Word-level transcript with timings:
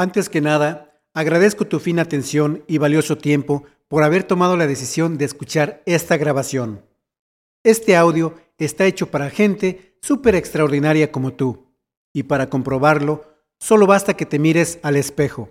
Antes 0.00 0.30
que 0.30 0.40
nada, 0.40 0.98
agradezco 1.12 1.66
tu 1.66 1.78
fina 1.78 2.00
atención 2.00 2.64
y 2.66 2.78
valioso 2.78 3.18
tiempo 3.18 3.64
por 3.86 4.02
haber 4.02 4.24
tomado 4.24 4.56
la 4.56 4.66
decisión 4.66 5.18
de 5.18 5.26
escuchar 5.26 5.82
esta 5.84 6.16
grabación. 6.16 6.86
Este 7.64 7.96
audio 7.96 8.34
está 8.56 8.86
hecho 8.86 9.10
para 9.10 9.28
gente 9.28 9.98
súper 10.00 10.36
extraordinaria 10.36 11.12
como 11.12 11.34
tú, 11.34 11.66
y 12.14 12.22
para 12.22 12.48
comprobarlo, 12.48 13.26
solo 13.58 13.86
basta 13.86 14.14
que 14.14 14.24
te 14.24 14.38
mires 14.38 14.78
al 14.82 14.96
espejo. 14.96 15.50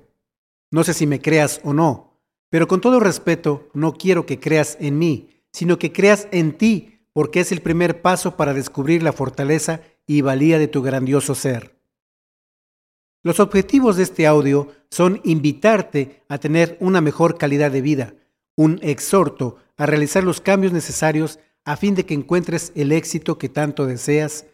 No 0.72 0.84
sé 0.84 0.96
si 0.96 1.06
me 1.06 1.22
creas 1.22 1.62
o 1.64 1.72
no, 1.72 2.20
pero 2.50 2.68
con 2.68 2.82
todo 2.82 3.00
respeto, 3.00 3.70
no 3.76 3.94
quiero 3.94 4.26
que 4.26 4.40
creas 4.40 4.78
en 4.80 4.98
mí, 4.98 5.44
sino 5.54 5.78
que 5.78 5.94
creas 5.94 6.28
en 6.32 6.58
ti, 6.58 7.06
porque 7.14 7.42
es 7.42 7.52
el 7.52 7.62
primer 7.62 8.02
paso 8.02 8.36
para 8.36 8.56
descubrir 8.56 9.04
la 9.04 9.14
fortaleza 9.14 9.82
y 10.08 10.22
valía 10.22 10.58
de 10.58 10.68
tu 10.68 10.82
grandioso 10.82 11.36
ser. 11.36 11.79
Los 13.22 13.40
objetivos 13.40 13.98
de 13.98 14.04
este 14.04 14.26
audio 14.28 14.70
son 14.90 15.20
invitarte 15.24 16.24
a 16.30 16.38
tener 16.38 16.78
una 16.80 17.02
mejor 17.02 17.38
calidad 17.38 17.72
de 17.72 17.82
vida, 17.82 18.14
un 18.56 18.80
exhorto 18.82 19.58
a 19.78 19.86
realizar 19.86 20.24
los 20.24 20.40
cambios 20.40 20.72
necesarios 20.72 21.40
a 21.66 21.76
fin 21.76 21.96
de 21.96 22.06
que 22.06 22.14
encuentres 22.14 22.72
el 22.76 22.92
éxito 22.92 23.38
que 23.38 23.50
tanto 23.50 23.86
deseas 23.86 24.46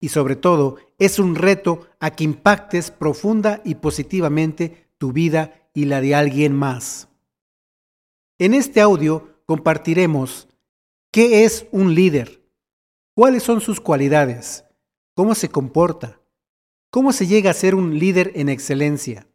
y 0.00 0.08
sobre 0.08 0.36
todo 0.36 0.76
es 0.98 1.18
un 1.18 1.34
reto 1.34 1.86
a 2.00 2.10
que 2.10 2.24
impactes 2.24 2.90
profunda 2.90 3.60
y 3.64 3.76
positivamente 3.76 4.88
tu 4.98 5.12
vida 5.12 5.68
y 5.74 5.84
la 5.84 6.00
de 6.00 6.14
alguien 6.14 6.54
más. 6.54 7.08
En 8.38 8.54
este 8.54 8.80
audio 8.80 9.40
compartiremos 9.46 10.48
qué 11.10 11.44
es 11.44 11.66
un 11.70 11.94
líder, 11.94 12.42
cuáles 13.14 13.42
son 13.42 13.60
sus 13.60 13.80
cualidades, 13.80 14.64
cómo 15.14 15.34
se 15.34 15.48
comporta, 15.48 16.20
cómo 16.94 17.12
se 17.12 17.26
llega 17.26 17.50
a 17.50 17.54
ser 17.54 17.74
un 17.74 17.98
líder 17.98 18.30
en 18.36 18.48
excelencia. 18.48 19.26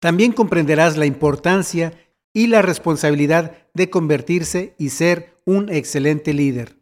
También 0.00 0.32
comprenderás 0.32 0.96
la 0.96 1.06
importancia 1.06 1.92
y 2.32 2.48
la 2.48 2.60
responsabilidad 2.60 3.56
de 3.72 3.88
convertirse 3.88 4.74
y 4.78 4.88
ser 4.88 5.40
un 5.44 5.68
excelente 5.68 6.34
líder. 6.34 6.76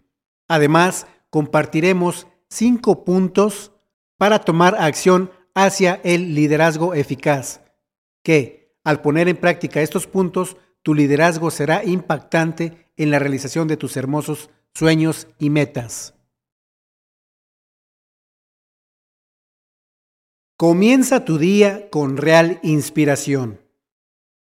Además, 0.49 1.07
compartiremos 1.29 2.29
cinco 2.49 3.05
puntos 3.05 3.73
para 4.17 4.39
tomar 4.39 4.75
acción 4.79 5.33
hacia 5.55 6.01
el 6.03 6.35
liderazgo 6.35 6.95
eficaz, 6.95 7.61
que, 8.23 8.73
al 8.85 9.03
poner 9.03 9.29
en 9.29 9.37
práctica 9.37 9.83
estos 9.83 10.07
puntos, 10.07 10.57
tu 10.81 10.95
liderazgo 10.95 11.51
será 11.51 11.85
impactante 11.85 12.87
en 12.97 13.11
la 13.11 13.19
realización 13.19 13.69
de 13.69 13.77
tus 13.77 13.99
hermosos 13.99 14.49
sueños 14.73 15.29
y 15.39 15.51
metas. 15.51 16.15
Comienza 20.61 21.25
tu 21.25 21.39
día 21.39 21.89
con 21.89 22.19
real 22.19 22.61
inspiración. 22.63 23.63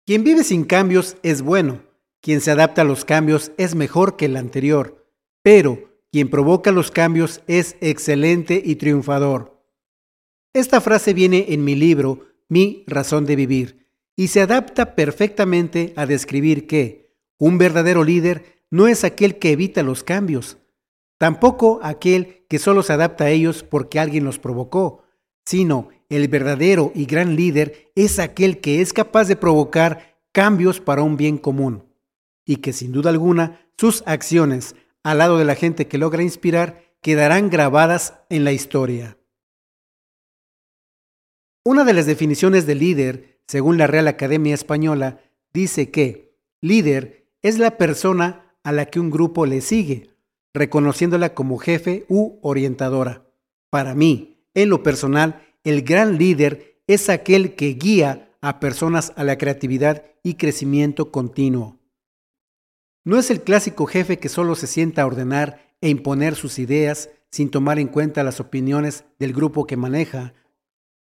Quien 0.06 0.22
vive 0.22 0.44
sin 0.44 0.62
cambios 0.62 1.16
es 1.24 1.42
bueno, 1.42 1.82
quien 2.20 2.40
se 2.40 2.52
adapta 2.52 2.82
a 2.82 2.84
los 2.84 3.04
cambios 3.04 3.50
es 3.56 3.74
mejor 3.74 4.14
que 4.14 4.26
el 4.26 4.36
anterior, 4.36 5.04
pero 5.42 5.90
quien 6.12 6.30
provoca 6.30 6.70
los 6.70 6.92
cambios 6.92 7.42
es 7.48 7.74
excelente 7.80 8.62
y 8.64 8.76
triunfador. 8.76 9.60
Esta 10.52 10.80
frase 10.80 11.14
viene 11.14 11.46
en 11.48 11.64
mi 11.64 11.74
libro 11.74 12.20
Mi 12.48 12.84
razón 12.86 13.26
de 13.26 13.34
vivir 13.34 13.88
y 14.14 14.28
se 14.28 14.40
adapta 14.40 14.94
perfectamente 14.94 15.94
a 15.96 16.06
describir 16.06 16.68
que 16.68 17.12
un 17.38 17.58
verdadero 17.58 18.04
líder 18.04 18.62
no 18.70 18.86
es 18.86 19.02
aquel 19.02 19.40
que 19.40 19.50
evita 19.50 19.82
los 19.82 20.04
cambios, 20.04 20.58
tampoco 21.18 21.80
aquel 21.82 22.46
que 22.48 22.60
solo 22.60 22.84
se 22.84 22.92
adapta 22.92 23.24
a 23.24 23.30
ellos 23.30 23.64
porque 23.64 23.98
alguien 23.98 24.22
los 24.22 24.38
provocó, 24.38 25.03
sino 25.44 25.88
el 26.08 26.28
verdadero 26.28 26.92
y 26.94 27.06
gran 27.06 27.36
líder 27.36 27.90
es 27.94 28.18
aquel 28.18 28.60
que 28.60 28.80
es 28.80 28.92
capaz 28.92 29.28
de 29.28 29.36
provocar 29.36 30.18
cambios 30.32 30.80
para 30.80 31.02
un 31.02 31.16
bien 31.16 31.38
común 31.38 31.84
y 32.44 32.56
que 32.56 32.72
sin 32.72 32.92
duda 32.92 33.10
alguna 33.10 33.60
sus 33.76 34.02
acciones 34.06 34.76
al 35.02 35.18
lado 35.18 35.38
de 35.38 35.44
la 35.44 35.54
gente 35.54 35.86
que 35.86 35.98
logra 35.98 36.22
inspirar 36.22 36.82
quedarán 37.00 37.50
grabadas 37.50 38.14
en 38.30 38.44
la 38.44 38.52
historia. 38.52 39.18
Una 41.64 41.84
de 41.84 41.92
las 41.94 42.06
definiciones 42.06 42.66
de 42.66 42.74
líder, 42.74 43.40
según 43.46 43.78
la 43.78 43.86
Real 43.86 44.08
Academia 44.08 44.54
Española, 44.54 45.20
dice 45.52 45.90
que 45.90 46.36
líder 46.60 47.30
es 47.42 47.58
la 47.58 47.76
persona 47.76 48.56
a 48.62 48.72
la 48.72 48.86
que 48.86 49.00
un 49.00 49.10
grupo 49.10 49.46
le 49.46 49.60
sigue, 49.60 50.10
reconociéndola 50.54 51.34
como 51.34 51.58
jefe 51.58 52.06
u 52.08 52.38
orientadora. 52.42 53.26
Para 53.70 53.94
mí, 53.94 54.33
en 54.54 54.68
lo 54.70 54.82
personal, 54.82 55.42
el 55.64 55.82
gran 55.82 56.18
líder 56.18 56.80
es 56.86 57.08
aquel 57.08 57.54
que 57.54 57.74
guía 57.74 58.36
a 58.40 58.60
personas 58.60 59.12
a 59.16 59.24
la 59.24 59.38
creatividad 59.38 60.04
y 60.22 60.34
crecimiento 60.34 61.10
continuo. 61.10 61.78
No 63.04 63.18
es 63.18 63.30
el 63.30 63.42
clásico 63.42 63.86
jefe 63.86 64.18
que 64.18 64.28
solo 64.28 64.54
se 64.54 64.66
sienta 64.66 65.02
a 65.02 65.06
ordenar 65.06 65.76
e 65.80 65.88
imponer 65.88 66.34
sus 66.34 66.58
ideas 66.58 67.10
sin 67.30 67.50
tomar 67.50 67.78
en 67.78 67.88
cuenta 67.88 68.22
las 68.22 68.40
opiniones 68.40 69.04
del 69.18 69.32
grupo 69.32 69.66
que 69.66 69.76
maneja. 69.76 70.34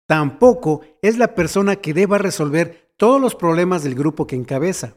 Tampoco 0.06 0.82
es 1.02 1.18
la 1.18 1.34
persona 1.34 1.76
que 1.76 1.92
deba 1.92 2.18
resolver 2.18 2.92
todos 2.96 3.20
los 3.20 3.34
problemas 3.34 3.82
del 3.82 3.94
grupo 3.94 4.26
que 4.26 4.36
encabeza. 4.36 4.96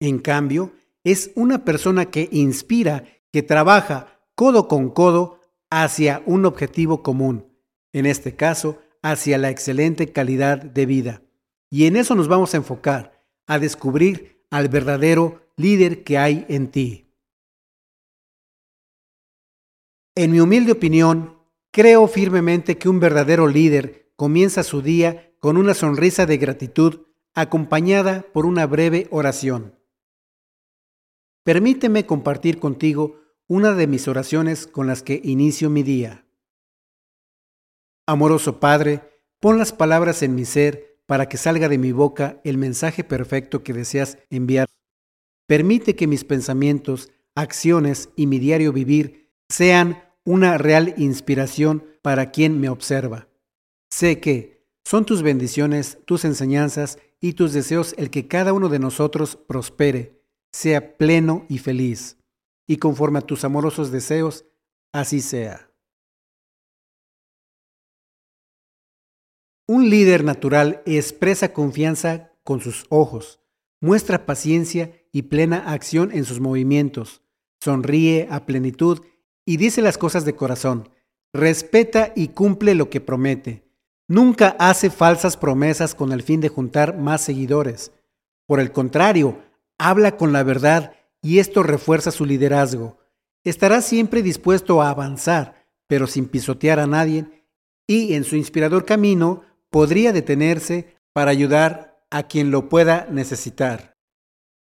En 0.00 0.18
cambio, 0.18 0.72
es 1.04 1.30
una 1.34 1.64
persona 1.64 2.06
que 2.06 2.28
inspira, 2.32 3.04
que 3.32 3.42
trabaja 3.42 4.20
codo 4.34 4.66
con 4.66 4.90
codo 4.90 5.40
hacia 5.82 6.22
un 6.24 6.46
objetivo 6.46 7.02
común 7.02 7.52
en 7.92 8.06
este 8.06 8.34
caso, 8.34 8.78
hacia 9.02 9.38
la 9.38 9.50
excelente 9.50 10.12
calidad 10.12 10.58
de 10.58 10.84
vida. 10.84 11.22
Y 11.70 11.86
en 11.86 11.96
eso 11.96 12.14
nos 12.14 12.28
vamos 12.28 12.52
a 12.52 12.58
enfocar, 12.58 13.24
a 13.46 13.58
descubrir 13.58 14.44
al 14.50 14.68
verdadero 14.68 15.48
líder 15.56 16.02
que 16.02 16.18
hay 16.18 16.44
en 16.48 16.70
ti. 16.70 17.12
En 20.16 20.32
mi 20.32 20.40
humilde 20.40 20.72
opinión, 20.72 21.38
creo 21.70 22.06
firmemente 22.08 22.78
que 22.78 22.88
un 22.88 22.98
verdadero 22.98 23.46
líder 23.46 24.12
comienza 24.16 24.62
su 24.64 24.82
día 24.82 25.32
con 25.38 25.56
una 25.56 25.74
sonrisa 25.74 26.26
de 26.26 26.36
gratitud 26.36 27.06
acompañada 27.34 28.24
por 28.32 28.46
una 28.46 28.66
breve 28.66 29.06
oración. 29.10 29.78
Permíteme 31.44 32.06
compartir 32.06 32.58
contigo 32.58 33.23
una 33.54 33.72
de 33.72 33.86
mis 33.86 34.08
oraciones 34.08 34.66
con 34.66 34.88
las 34.88 35.04
que 35.04 35.20
inicio 35.22 35.70
mi 35.70 35.84
día. 35.84 36.26
Amoroso 38.04 38.58
Padre, 38.58 39.00
pon 39.38 39.58
las 39.58 39.72
palabras 39.72 40.24
en 40.24 40.34
mi 40.34 40.44
ser 40.44 40.98
para 41.06 41.28
que 41.28 41.36
salga 41.36 41.68
de 41.68 41.78
mi 41.78 41.92
boca 41.92 42.40
el 42.42 42.58
mensaje 42.58 43.04
perfecto 43.04 43.62
que 43.62 43.72
deseas 43.72 44.18
enviar. 44.28 44.66
Permite 45.46 45.94
que 45.94 46.08
mis 46.08 46.24
pensamientos, 46.24 47.12
acciones 47.36 48.08
y 48.16 48.26
mi 48.26 48.40
diario 48.40 48.72
vivir 48.72 49.30
sean 49.48 50.02
una 50.24 50.58
real 50.58 50.92
inspiración 50.96 51.86
para 52.02 52.32
quien 52.32 52.60
me 52.60 52.68
observa. 52.68 53.28
Sé 53.88 54.18
que 54.18 54.66
son 54.84 55.06
tus 55.06 55.22
bendiciones, 55.22 55.98
tus 56.06 56.24
enseñanzas 56.24 56.98
y 57.20 57.34
tus 57.34 57.52
deseos 57.52 57.94
el 57.98 58.10
que 58.10 58.26
cada 58.26 58.52
uno 58.52 58.68
de 58.68 58.80
nosotros 58.80 59.36
prospere, 59.36 60.20
sea 60.50 60.96
pleno 60.96 61.46
y 61.48 61.58
feliz. 61.58 62.16
Y 62.66 62.78
conforme 62.78 63.18
a 63.18 63.22
tus 63.22 63.44
amorosos 63.44 63.90
deseos, 63.90 64.44
así 64.92 65.20
sea. 65.20 65.70
Un 69.66 69.88
líder 69.88 70.24
natural 70.24 70.82
expresa 70.84 71.52
confianza 71.52 72.32
con 72.42 72.60
sus 72.60 72.84
ojos, 72.90 73.40
muestra 73.80 74.26
paciencia 74.26 74.92
y 75.10 75.22
plena 75.22 75.72
acción 75.72 76.10
en 76.12 76.24
sus 76.24 76.38
movimientos, 76.38 77.22
sonríe 77.62 78.28
a 78.30 78.44
plenitud 78.44 79.00
y 79.46 79.56
dice 79.56 79.80
las 79.80 79.96
cosas 79.96 80.24
de 80.24 80.36
corazón, 80.36 80.90
respeta 81.32 82.12
y 82.14 82.28
cumple 82.28 82.74
lo 82.74 82.90
que 82.90 83.00
promete. 83.00 83.64
Nunca 84.06 84.54
hace 84.58 84.90
falsas 84.90 85.38
promesas 85.38 85.94
con 85.94 86.12
el 86.12 86.22
fin 86.22 86.40
de 86.42 86.50
juntar 86.50 86.98
más 86.98 87.22
seguidores. 87.22 87.90
Por 88.46 88.60
el 88.60 88.70
contrario, 88.70 89.38
habla 89.78 90.18
con 90.18 90.32
la 90.32 90.42
verdad 90.42 90.94
y 91.24 91.38
esto 91.38 91.62
refuerza 91.62 92.10
su 92.10 92.26
liderazgo. 92.26 92.98
Estará 93.44 93.80
siempre 93.80 94.22
dispuesto 94.22 94.82
a 94.82 94.90
avanzar, 94.90 95.66
pero 95.88 96.06
sin 96.06 96.28
pisotear 96.28 96.78
a 96.78 96.86
nadie, 96.86 97.46
y 97.86 98.14
en 98.14 98.24
su 98.24 98.36
inspirador 98.36 98.84
camino 98.84 99.42
podría 99.70 100.12
detenerse 100.12 100.98
para 101.12 101.30
ayudar 101.30 102.06
a 102.10 102.24
quien 102.24 102.50
lo 102.50 102.68
pueda 102.68 103.08
necesitar. 103.10 103.96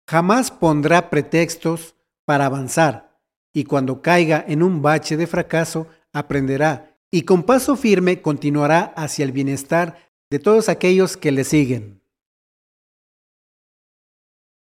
Jamás 0.09 0.51
pondrá 0.51 1.11
pretextos 1.11 1.95
para 2.25 2.47
avanzar 2.47 3.21
y 3.53 3.65
cuando 3.65 4.01
caiga 4.01 4.45
en 4.47 4.63
un 4.63 4.81
bache 4.81 5.17
de 5.17 5.27
fracaso 5.27 5.87
aprenderá 6.13 6.97
y 7.11 7.23
con 7.23 7.43
paso 7.43 7.77
firme 7.77 8.23
continuará 8.23 8.93
hacia 8.97 9.25
el 9.25 9.33
bienestar 9.33 9.99
de 10.31 10.39
todos 10.39 10.69
aquellos 10.69 11.17
que 11.17 11.33
le 11.33 11.45
siguen. 11.45 11.98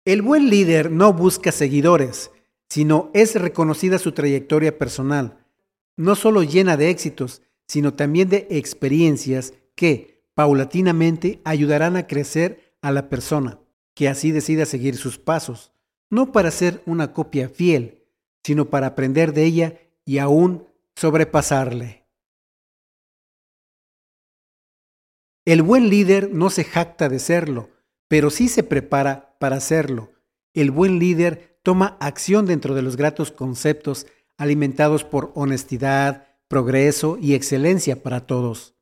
El 0.06 0.22
buen 0.22 0.52
líder 0.52 0.92
no 0.92 1.14
busca 1.14 1.52
seguidores, 1.52 2.30
sino 2.70 3.10
es 3.16 3.34
reconocida 3.34 3.98
su 3.98 4.12
trayectoria 4.12 4.78
personal, 4.78 5.44
no 5.98 6.16
solo 6.16 6.44
llena 6.44 6.78
de 6.78 6.92
éxitos, 6.92 7.42
sino 7.68 7.96
también 7.96 8.30
de 8.30 8.46
experiencias 8.52 9.54
que, 9.74 10.24
paulatinamente 10.36 11.42
ayudarán 11.44 11.96
a 11.96 12.06
crecer 12.06 12.78
a 12.82 12.92
la 12.92 13.10
persona, 13.10 13.60
que 13.96 14.08
así 14.08 14.32
decida 14.32 14.68
seguir 14.68 14.96
sus 14.96 15.18
pasos, 15.18 15.72
no 16.12 16.32
para 16.32 16.52
ser 16.52 16.84
una 16.86 17.12
copia 17.12 17.50
fiel, 17.50 18.04
sino 18.44 18.70
para 18.70 18.88
aprender 18.88 19.34
de 19.34 19.46
ella 19.46 19.80
y 20.06 20.20
aún 20.20 20.68
sobrepasarle. 20.96 22.06
El 25.46 25.64
buen 25.64 25.90
líder 25.90 26.32
no 26.32 26.52
se 26.52 26.64
jacta 26.64 27.10
de 27.10 27.18
serlo, 27.18 27.72
pero 28.08 28.30
sí 28.30 28.50
se 28.50 28.62
prepara 28.62 29.25
para 29.40 29.60
serlo. 29.60 30.12
El 30.54 30.72
buen 30.72 31.00
líder 31.00 31.60
toma 31.64 31.98
acción 32.00 32.46
dentro 32.46 32.76
de 32.76 32.82
los 32.82 32.96
gratos 32.96 33.32
conceptos 33.32 34.08
alimentados 34.38 35.04
por 35.04 35.32
honestidad, 35.36 36.28
progreso 36.48 37.18
y 37.20 37.34
excelencia 37.34 38.04
para 38.04 38.26
todos. 38.26 38.76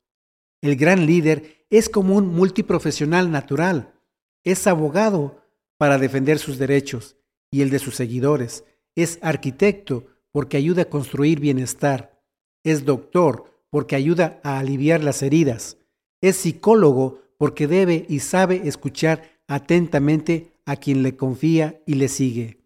El 0.61 0.75
gran 0.75 1.05
líder 1.05 1.65
es 1.69 1.89
como 1.89 2.15
un 2.15 2.27
multiprofesional 2.27 3.31
natural. 3.31 3.93
Es 4.43 4.67
abogado 4.67 5.41
para 5.77 5.97
defender 5.97 6.39
sus 6.39 6.57
derechos 6.57 7.17
y 7.51 7.61
el 7.61 7.69
de 7.69 7.79
sus 7.79 7.95
seguidores. 7.95 8.63
Es 8.95 9.19
arquitecto 9.21 10.05
porque 10.31 10.57
ayuda 10.57 10.83
a 10.83 10.89
construir 10.89 11.39
bienestar. 11.39 12.21
Es 12.63 12.85
doctor 12.85 13.51
porque 13.69 13.95
ayuda 13.95 14.39
a 14.43 14.59
aliviar 14.59 15.03
las 15.03 15.23
heridas. 15.23 15.77
Es 16.21 16.37
psicólogo 16.37 17.21
porque 17.37 17.67
debe 17.67 18.05
y 18.07 18.19
sabe 18.19 18.61
escuchar 18.67 19.23
atentamente 19.47 20.53
a 20.65 20.75
quien 20.75 21.03
le 21.03 21.15
confía 21.15 21.81
y 21.85 21.95
le 21.95 22.07
sigue. 22.07 22.63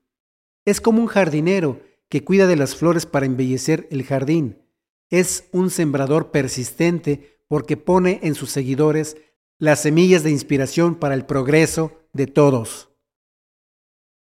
Es 0.65 0.81
como 0.81 1.01
un 1.01 1.07
jardinero 1.07 1.81
que 2.09 2.23
cuida 2.23 2.47
de 2.47 2.55
las 2.55 2.75
flores 2.75 3.05
para 3.05 3.25
embellecer 3.25 3.87
el 3.91 4.03
jardín. 4.03 4.61
Es 5.09 5.47
un 5.51 5.69
sembrador 5.69 6.31
persistente 6.31 7.39
porque 7.47 7.77
pone 7.77 8.19
en 8.23 8.35
sus 8.35 8.51
seguidores 8.51 9.17
las 9.59 9.81
semillas 9.81 10.23
de 10.23 10.31
inspiración 10.31 10.95
para 10.95 11.15
el 11.15 11.25
progreso 11.25 11.99
de 12.13 12.27
todos. 12.27 12.89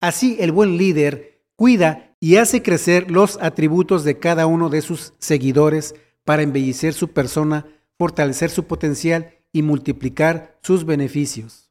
Así 0.00 0.36
el 0.40 0.52
buen 0.52 0.76
líder 0.76 1.44
cuida 1.56 2.16
y 2.20 2.36
hace 2.36 2.62
crecer 2.62 3.10
los 3.10 3.38
atributos 3.40 4.04
de 4.04 4.18
cada 4.18 4.46
uno 4.46 4.68
de 4.68 4.82
sus 4.82 5.14
seguidores 5.18 5.94
para 6.24 6.42
embellecer 6.42 6.94
su 6.94 7.08
persona 7.08 7.66
fortalecer 7.98 8.50
su 8.50 8.64
potencial 8.66 9.38
y 9.52 9.62
multiplicar 9.62 10.58
sus 10.62 10.84
beneficios. 10.84 11.70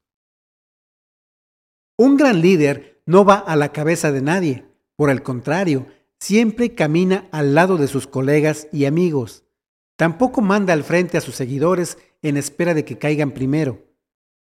Un 1.98 2.18
gran 2.18 2.42
líder 2.42 3.02
no 3.06 3.24
va 3.24 3.36
a 3.36 3.56
la 3.56 3.72
cabeza 3.72 4.12
de 4.12 4.22
nadie, 4.22 4.66
por 4.96 5.10
el 5.10 5.22
contrario, 5.22 5.88
siempre 6.20 6.74
camina 6.74 7.28
al 7.32 7.54
lado 7.54 7.78
de 7.78 7.88
sus 7.88 8.08
colegas 8.08 8.68
y 8.72 8.86
amigos. 8.86 9.44
Tampoco 9.96 10.42
manda 10.42 10.74
al 10.74 10.84
frente 10.84 11.18
a 11.18 11.22
sus 11.22 11.36
seguidores 11.36 11.98
en 12.22 12.38
espera 12.38 12.74
de 12.74 12.86
que 12.86 12.98
caigan 12.98 13.32
primero. 13.32 13.86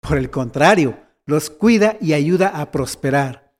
Por 0.02 0.18
el 0.18 0.30
contrario, 0.30 1.00
los 1.26 1.50
cuida 1.50 1.98
y 2.02 2.14
ayuda 2.14 2.50
a 2.50 2.72
prosperar, 2.72 3.54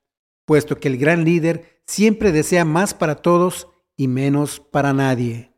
puesto 0.44 0.78
que 0.78 0.88
el 0.88 0.98
gran 0.98 1.24
líder 1.24 1.82
siempre 1.86 2.32
desea 2.32 2.64
más 2.64 2.94
para 2.94 3.16
todos 3.16 3.68
y 3.96 4.08
menos 4.08 4.60
para 4.60 4.92
nadie. 4.92 5.52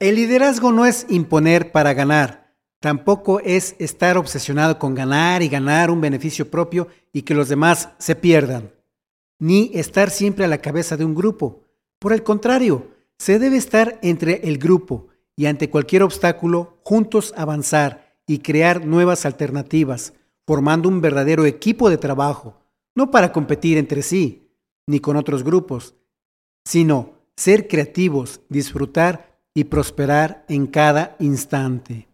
El 0.00 0.16
liderazgo 0.16 0.72
no 0.72 0.86
es 0.86 1.06
imponer 1.08 1.72
para 1.72 1.94
ganar, 1.94 2.43
tampoco 2.84 3.40
es 3.40 3.76
estar 3.78 4.18
obsesionado 4.18 4.78
con 4.78 4.94
ganar 4.94 5.42
y 5.42 5.48
ganar 5.48 5.90
un 5.90 6.02
beneficio 6.02 6.50
propio 6.50 6.88
y 7.14 7.22
que 7.22 7.32
los 7.32 7.48
demás 7.48 7.88
se 7.96 8.14
pierdan, 8.14 8.74
ni 9.38 9.70
estar 9.72 10.10
siempre 10.10 10.44
a 10.44 10.48
la 10.48 10.58
cabeza 10.58 10.98
de 10.98 11.06
un 11.06 11.14
grupo. 11.14 11.62
Por 11.98 12.12
el 12.12 12.22
contrario, 12.22 12.88
se 13.18 13.38
debe 13.38 13.56
estar 13.56 13.98
entre 14.02 14.46
el 14.46 14.58
grupo 14.58 15.06
y 15.34 15.46
ante 15.46 15.70
cualquier 15.70 16.02
obstáculo 16.02 16.76
juntos 16.84 17.32
avanzar 17.38 18.18
y 18.26 18.40
crear 18.40 18.84
nuevas 18.84 19.24
alternativas, 19.24 20.12
formando 20.46 20.86
un 20.90 21.00
verdadero 21.00 21.46
equipo 21.46 21.88
de 21.88 21.96
trabajo, 21.96 22.60
no 22.94 23.10
para 23.10 23.32
competir 23.32 23.78
entre 23.78 24.02
sí 24.02 24.50
ni 24.86 25.00
con 25.00 25.16
otros 25.16 25.42
grupos, 25.42 25.94
sino 26.66 27.14
ser 27.34 27.66
creativos, 27.66 28.42
disfrutar 28.50 29.40
y 29.54 29.64
prosperar 29.64 30.44
en 30.50 30.66
cada 30.66 31.16
instante. 31.18 32.08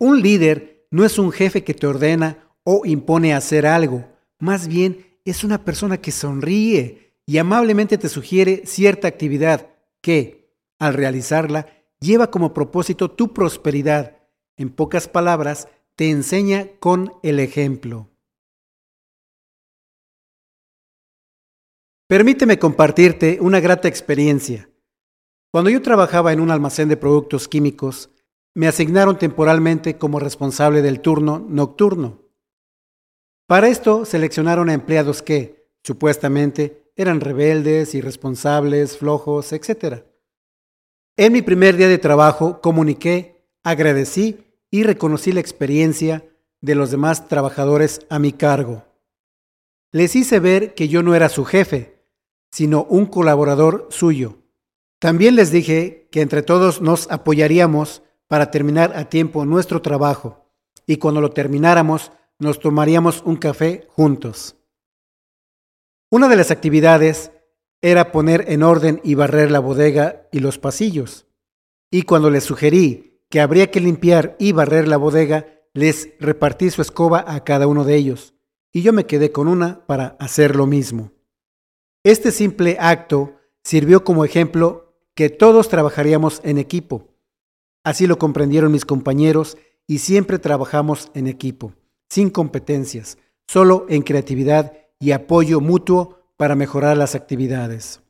Un 0.00 0.22
líder 0.22 0.86
no 0.90 1.04
es 1.04 1.18
un 1.18 1.30
jefe 1.30 1.62
que 1.62 1.74
te 1.74 1.86
ordena 1.86 2.48
o 2.64 2.86
impone 2.86 3.34
hacer 3.34 3.66
algo, 3.66 4.08
más 4.38 4.66
bien 4.66 5.18
es 5.26 5.44
una 5.44 5.62
persona 5.62 6.00
que 6.00 6.10
sonríe 6.10 7.14
y 7.26 7.36
amablemente 7.36 7.98
te 7.98 8.08
sugiere 8.08 8.62
cierta 8.64 9.08
actividad 9.08 9.68
que, 10.00 10.54
al 10.78 10.94
realizarla, 10.94 11.66
lleva 12.00 12.30
como 12.30 12.54
propósito 12.54 13.10
tu 13.10 13.34
prosperidad. 13.34 14.16
En 14.56 14.70
pocas 14.70 15.06
palabras, 15.06 15.68
te 15.96 16.08
enseña 16.08 16.68
con 16.80 17.12
el 17.22 17.38
ejemplo. 17.38 18.08
Permíteme 22.08 22.58
compartirte 22.58 23.36
una 23.42 23.60
grata 23.60 23.86
experiencia. 23.86 24.70
Cuando 25.52 25.68
yo 25.68 25.82
trabajaba 25.82 26.32
en 26.32 26.40
un 26.40 26.50
almacén 26.50 26.88
de 26.88 26.96
productos 26.96 27.46
químicos, 27.46 28.10
me 28.54 28.68
asignaron 28.68 29.18
temporalmente 29.18 29.96
como 29.98 30.18
responsable 30.18 30.82
del 30.82 31.00
turno 31.00 31.44
nocturno. 31.48 32.22
Para 33.46 33.68
esto 33.68 34.04
seleccionaron 34.04 34.68
a 34.68 34.74
empleados 34.74 35.22
que, 35.22 35.68
supuestamente, 35.82 36.92
eran 36.96 37.20
rebeldes, 37.20 37.94
irresponsables, 37.94 38.98
flojos, 38.98 39.52
etc. 39.52 40.04
En 41.16 41.32
mi 41.32 41.42
primer 41.42 41.76
día 41.76 41.88
de 41.88 41.98
trabajo 41.98 42.60
comuniqué, 42.60 43.46
agradecí 43.64 44.44
y 44.70 44.82
reconocí 44.82 45.32
la 45.32 45.40
experiencia 45.40 46.24
de 46.60 46.74
los 46.74 46.90
demás 46.90 47.28
trabajadores 47.28 48.06
a 48.10 48.18
mi 48.18 48.32
cargo. 48.32 48.84
Les 49.92 50.14
hice 50.14 50.38
ver 50.38 50.74
que 50.74 50.88
yo 50.88 51.02
no 51.02 51.14
era 51.14 51.28
su 51.28 51.44
jefe, 51.44 52.04
sino 52.52 52.84
un 52.84 53.06
colaborador 53.06 53.88
suyo 53.90 54.40
también 55.00 55.34
les 55.34 55.50
dije 55.50 56.08
que 56.12 56.20
entre 56.20 56.42
todos 56.42 56.82
nos 56.82 57.10
apoyaríamos 57.10 58.02
para 58.30 58.52
terminar 58.52 58.92
a 58.96 59.08
tiempo 59.08 59.44
nuestro 59.44 59.82
trabajo 59.82 60.46
y 60.86 60.98
cuando 60.98 61.20
lo 61.20 61.32
termináramos 61.32 62.12
nos 62.38 62.60
tomaríamos 62.60 63.22
un 63.26 63.34
café 63.34 63.88
juntos. 63.90 64.54
Una 66.12 66.28
de 66.28 66.36
las 66.36 66.52
actividades 66.52 67.32
era 67.82 68.12
poner 68.12 68.44
en 68.46 68.62
orden 68.62 69.00
y 69.02 69.16
barrer 69.16 69.50
la 69.50 69.58
bodega 69.58 70.28
y 70.30 70.38
los 70.38 70.58
pasillos. 70.58 71.26
Y 71.90 72.02
cuando 72.02 72.30
les 72.30 72.44
sugerí 72.44 73.20
que 73.30 73.40
habría 73.40 73.72
que 73.72 73.80
limpiar 73.80 74.36
y 74.38 74.52
barrer 74.52 74.86
la 74.86 74.96
bodega, 74.96 75.46
les 75.74 76.10
repartí 76.20 76.70
su 76.70 76.82
escoba 76.82 77.24
a 77.26 77.42
cada 77.42 77.66
uno 77.66 77.82
de 77.82 77.96
ellos, 77.96 78.34
y 78.72 78.82
yo 78.82 78.92
me 78.92 79.06
quedé 79.06 79.32
con 79.32 79.48
una 79.48 79.84
para 79.86 80.16
hacer 80.20 80.54
lo 80.54 80.66
mismo. 80.66 81.10
Este 82.04 82.30
simple 82.30 82.76
acto 82.78 83.34
sirvió 83.64 84.04
como 84.04 84.24
ejemplo 84.24 84.94
que 85.14 85.30
todos 85.30 85.68
trabajaríamos 85.68 86.40
en 86.44 86.58
equipo. 86.58 87.09
Así 87.84 88.06
lo 88.06 88.18
comprendieron 88.18 88.72
mis 88.72 88.84
compañeros 88.84 89.56
y 89.86 89.98
siempre 89.98 90.38
trabajamos 90.38 91.10
en 91.14 91.26
equipo, 91.26 91.72
sin 92.08 92.30
competencias, 92.30 93.18
solo 93.46 93.86
en 93.88 94.02
creatividad 94.02 94.72
y 94.98 95.12
apoyo 95.12 95.60
mutuo 95.60 96.20
para 96.36 96.54
mejorar 96.54 96.96
las 96.96 97.14
actividades. 97.14 98.00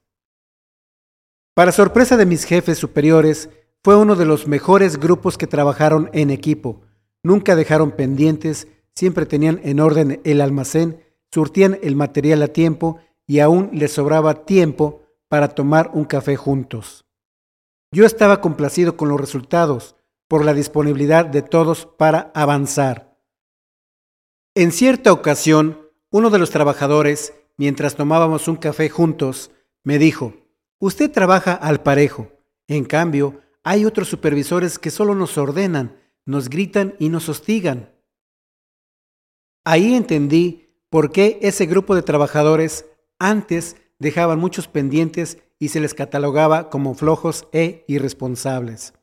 Para 1.54 1.72
sorpresa 1.72 2.16
de 2.16 2.26
mis 2.26 2.44
jefes 2.44 2.78
superiores, 2.78 3.48
fue 3.82 3.96
uno 3.96 4.16
de 4.16 4.24
los 4.24 4.46
mejores 4.46 4.98
grupos 4.98 5.38
que 5.38 5.46
trabajaron 5.46 6.10
en 6.12 6.30
equipo. 6.30 6.82
Nunca 7.22 7.56
dejaron 7.56 7.92
pendientes, 7.92 8.68
siempre 8.94 9.24
tenían 9.24 9.60
en 9.64 9.80
orden 9.80 10.20
el 10.24 10.40
almacén, 10.40 11.02
surtían 11.32 11.78
el 11.82 11.96
material 11.96 12.42
a 12.42 12.48
tiempo 12.48 12.98
y 13.26 13.40
aún 13.40 13.70
les 13.72 13.92
sobraba 13.92 14.44
tiempo 14.44 15.02
para 15.28 15.48
tomar 15.48 15.90
un 15.94 16.04
café 16.04 16.36
juntos. 16.36 17.04
Yo 17.92 18.06
estaba 18.06 18.40
complacido 18.40 18.96
con 18.96 19.08
los 19.08 19.20
resultados 19.20 19.96
por 20.28 20.44
la 20.44 20.54
disponibilidad 20.54 21.26
de 21.26 21.42
todos 21.42 21.86
para 21.86 22.30
avanzar. 22.34 23.18
En 24.54 24.70
cierta 24.70 25.12
ocasión, 25.12 25.88
uno 26.10 26.30
de 26.30 26.38
los 26.38 26.50
trabajadores, 26.50 27.34
mientras 27.56 27.96
tomábamos 27.96 28.46
un 28.46 28.56
café 28.56 28.88
juntos, 28.88 29.50
me 29.82 29.98
dijo, 29.98 30.34
Usted 30.78 31.10
trabaja 31.10 31.52
al 31.52 31.82
parejo. 31.82 32.32
En 32.68 32.84
cambio, 32.84 33.40
hay 33.62 33.84
otros 33.84 34.08
supervisores 34.08 34.78
que 34.78 34.90
solo 34.90 35.14
nos 35.14 35.36
ordenan, 35.36 36.00
nos 36.24 36.48
gritan 36.48 36.94
y 36.98 37.08
nos 37.08 37.28
hostigan. 37.28 37.92
Ahí 39.64 39.94
entendí 39.94 40.68
por 40.88 41.12
qué 41.12 41.38
ese 41.42 41.66
grupo 41.66 41.94
de 41.94 42.02
trabajadores 42.02 42.86
antes 43.18 43.76
dejaban 43.98 44.38
muchos 44.38 44.68
pendientes 44.68 45.38
y 45.60 45.68
se 45.68 45.78
les 45.78 45.94
catalogaba 45.94 46.70
como 46.70 46.94
flojos 46.94 47.46
e 47.52 47.84
irresponsables. 47.86 48.94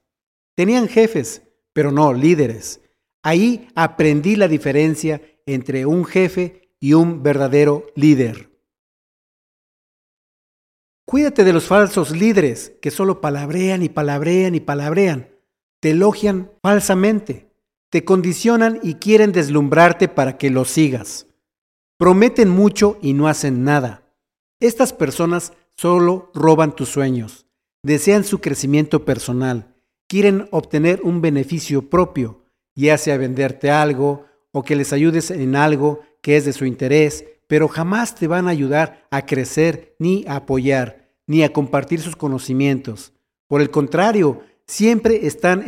Tenían 0.56 0.90
jefes, 0.90 1.44
pero 1.72 1.92
no 1.92 2.12
líderes. 2.12 2.82
Ahí 3.24 3.70
aprendí 3.76 4.36
la 4.36 4.48
diferencia 4.48 5.22
entre 5.46 5.86
un 5.86 6.04
jefe 6.04 6.74
y 6.80 6.94
un 6.94 7.22
verdadero 7.22 7.86
líder. 7.96 8.50
Cuídate 11.06 11.44
de 11.46 11.54
los 11.54 11.68
falsos 11.68 12.12
líderes 12.12 12.74
que 12.82 12.92
solo 12.92 13.22
palabrean 13.22 13.84
y 13.84 13.90
palabrean 13.90 14.56
y 14.56 14.60
palabrean. 14.60 15.30
te 15.80 15.92
elogian 15.92 16.52
falsamente, 16.64 17.52
te 17.92 18.04
condicionan 18.04 18.80
y 18.82 18.96
quieren 18.96 19.32
deslumbrarte 19.32 20.08
para 20.08 20.38
que 20.40 20.50
lo 20.50 20.66
sigas. 20.66 21.28
Prometen 21.98 22.50
mucho 22.50 22.98
y 23.00 23.14
no 23.14 23.28
hacen 23.28 23.64
nada. 23.64 24.04
Estas 24.60 24.92
personas 24.92 25.54
solo 25.78 26.32
roban 26.34 26.76
tus 26.76 26.90
sueños, 26.90 27.46
desean 27.84 28.24
su 28.24 28.40
crecimiento 28.40 29.06
personal, 29.06 29.76
quieren 30.08 30.48
obtener 30.52 31.02
un 31.04 31.22
beneficio 31.22 31.90
propio, 31.90 32.44
ya 32.76 32.98
sea 32.98 33.18
venderte 33.18 33.70
algo 33.70 34.26
o 34.52 34.64
que 34.64 34.76
les 34.76 34.92
ayudes 34.92 35.30
en 35.32 35.56
algo 35.56 36.02
que 36.22 36.36
es 36.36 36.46
de 36.46 36.54
su 36.54 36.66
interés, 36.66 37.26
pero 37.48 37.68
jamás 37.68 38.16
te 38.16 38.28
van 38.28 38.48
a 38.48 38.52
ayudar 38.52 39.08
a 39.12 39.26
crecer 39.26 39.96
ni 40.00 40.26
a 40.28 40.38
apoyar, 40.38 41.08
ni 41.28 41.44
a 41.44 41.54
compartir 41.54 42.02
sus 42.02 42.16
conocimientos. 42.16 43.14
Por 43.48 43.62
el 43.62 43.70
contrario, 43.70 44.42
siempre 44.66 45.28
están 45.28 45.64